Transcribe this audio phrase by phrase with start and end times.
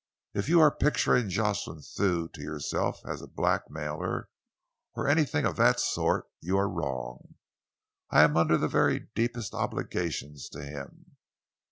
[0.33, 4.29] "If you are picturing Jocelyn Thew to yourself as a blackmailer,
[4.95, 7.35] or anything of that sort, you are wrong.
[8.09, 11.17] I am under the very deepest obligations to him."